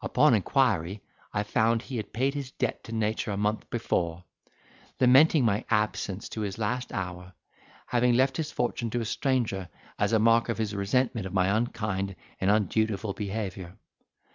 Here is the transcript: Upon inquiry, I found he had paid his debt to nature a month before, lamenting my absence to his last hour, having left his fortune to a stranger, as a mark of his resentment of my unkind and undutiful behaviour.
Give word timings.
Upon 0.00 0.32
inquiry, 0.32 1.02
I 1.34 1.42
found 1.42 1.82
he 1.82 1.98
had 1.98 2.14
paid 2.14 2.32
his 2.32 2.50
debt 2.50 2.82
to 2.84 2.92
nature 2.92 3.30
a 3.32 3.36
month 3.36 3.68
before, 3.68 4.24
lamenting 4.98 5.44
my 5.44 5.66
absence 5.68 6.26
to 6.30 6.40
his 6.40 6.56
last 6.56 6.90
hour, 6.90 7.34
having 7.88 8.14
left 8.14 8.38
his 8.38 8.50
fortune 8.50 8.88
to 8.88 9.02
a 9.02 9.04
stranger, 9.04 9.68
as 9.98 10.14
a 10.14 10.18
mark 10.18 10.48
of 10.48 10.56
his 10.56 10.74
resentment 10.74 11.26
of 11.26 11.34
my 11.34 11.54
unkind 11.54 12.16
and 12.40 12.50
undutiful 12.50 13.12
behaviour. 13.12 13.76